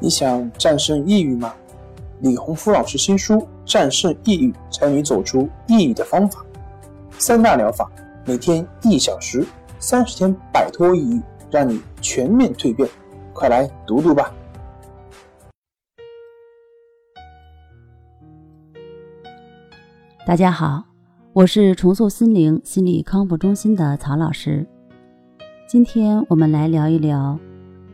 [0.00, 1.52] 你想战胜抑郁吗？
[2.20, 6.40] 李洪福老师新书《战胜抑郁，教你走出抑郁的方法》，
[7.18, 7.90] 三大疗法，
[8.24, 9.44] 每天一小时，
[9.80, 12.88] 三十天摆脱抑郁，让你全面蜕变。
[13.32, 14.32] 快来读读吧！
[20.24, 20.84] 大家好，
[21.32, 24.64] 我是重塑心灵心理康复中心的曹老师。
[25.68, 27.36] 今天我们来聊一聊。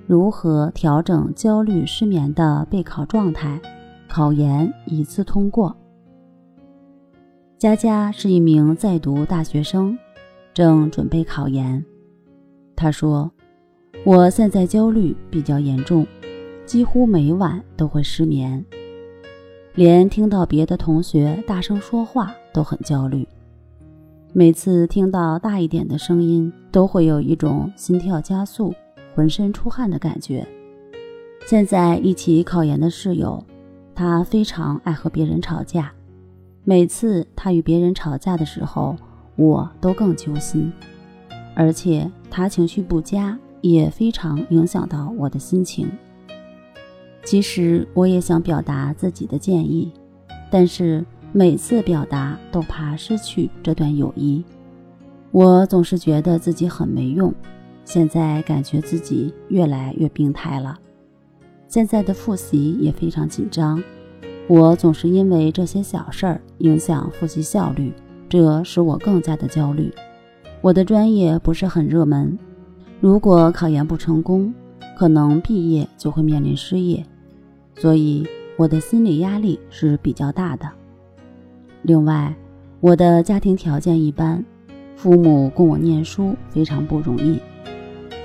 [0.07, 3.59] 如何调整焦虑失眠的备考状态？
[4.07, 5.75] 考研一次通过。
[7.59, 9.99] 佳佳是一名在读大学生，
[10.53, 11.83] 正准备考研。
[12.77, 13.31] 她说
[14.05, 16.07] ：“我现在焦虑比较严重，
[16.67, 18.63] 几乎每晚都会失眠，
[19.75, 23.27] 连听到别的同学大声说话都很焦虑。
[24.35, 28.75] 每次听到大一点的声音，都会有一种心跳加速。”
[29.15, 30.47] 浑身出汗的感觉。
[31.47, 33.45] 现在一起考研的室友，
[33.95, 35.93] 他非常爱和别人吵架。
[36.65, 38.97] 每次他与别人吵架的时候，
[39.37, 40.73] 我都更揪心。
[41.55, 45.89] 而且他情绪不佳，也非常影响到我的心情。
[47.25, 49.93] 其实我也想表达自己的建议，
[50.51, 54.43] 但是每次表达都怕失去这段友谊。
[55.31, 57.33] 我总是觉得自己很没用。
[57.85, 60.79] 现在感觉自己越来越病态了，
[61.69, 63.83] 现在的复习也非常紧张，
[64.49, 67.93] 我总是因为这些小事儿影响复习效率，
[68.29, 69.93] 这使我更加的焦虑。
[70.61, 72.39] 我的专业不是很热门，
[73.01, 74.53] 如果考研不成功，
[74.97, 77.05] 可能毕业就会面临失业，
[77.77, 80.67] 所以我的心理压力是比较大的。
[81.83, 82.35] 另外，
[82.81, 84.43] 我的家庭条件一般，
[84.97, 87.39] 父母供我念书非常不容易。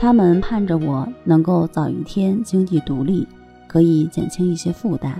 [0.01, 3.27] 他们盼着我能够早一天经济独立，
[3.67, 5.13] 可以减轻一些负担，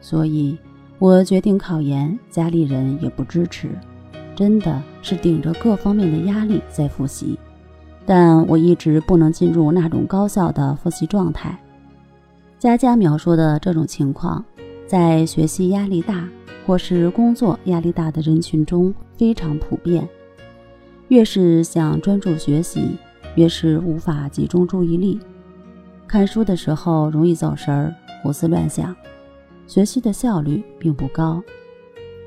[0.00, 0.58] 所以
[0.98, 2.18] 我决定考研。
[2.28, 3.68] 家里人也不支持，
[4.34, 7.38] 真的是顶着各方面的压力在复习，
[8.04, 11.56] 但我一直不能进入那种高效的复习状态。
[12.58, 14.44] 佳佳描述的这种情况，
[14.84, 16.28] 在学习压力大
[16.66, 20.08] 或是工作压力大的人群中非常普遍。
[21.06, 22.98] 越是想专注学习。
[23.34, 25.18] 越是无法集中注意力，
[26.06, 28.94] 看书的时候容易走神儿、胡思乱想，
[29.66, 31.42] 学习的效率并不高。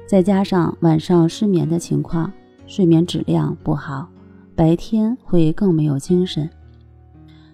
[0.07, 2.31] 再加上晚上失眠的情况，
[2.67, 4.07] 睡眠质量不好，
[4.55, 6.49] 白天会更没有精神。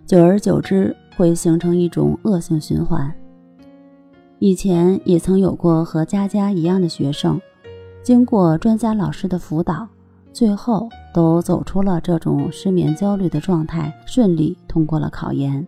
[0.06, 3.14] 久而久之，会形成一种恶性循环。
[4.40, 7.40] 以前也曾有过和佳佳一样的学生，
[8.02, 9.88] 经过专家老师的辅导。
[10.34, 15.66] 最后都走出了这种失眠焦虑的状态，顺利通过了考研。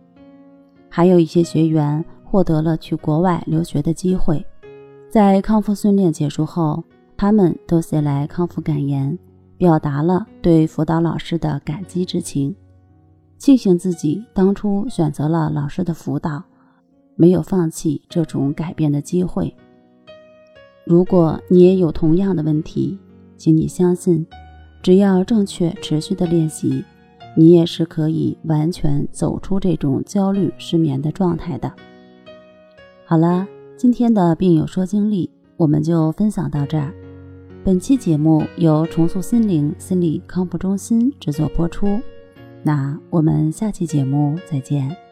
[0.90, 4.46] 还有一些学员获得了去国外留学的机会。
[5.10, 6.84] 在康复训练结束后，
[7.18, 9.18] 他们都写来康复感言，
[9.58, 12.56] 表达了对辅导老师的感激之情，
[13.38, 16.44] 庆幸自己当初选择了老师的辅导，
[17.16, 19.54] 没有放弃这种改变的机会。
[20.86, 22.98] 如果你也有同样的问题，
[23.38, 24.26] 请你相信。
[24.84, 26.84] 只要正确持续的练习，
[27.36, 31.72] 你也是可以完全走出这种焦虑失眠的状态的。
[33.06, 36.94] 好了，今天的病友说经历我们就分享到这儿。
[37.64, 42.00] 本期节目由重塑心灵心理康复中心制作播出。
[42.62, 45.03] 那我们下期节目再见。